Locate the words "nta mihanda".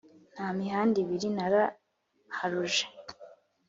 0.33-0.95